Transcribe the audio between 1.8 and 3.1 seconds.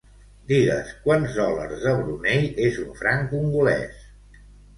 de Brunei és un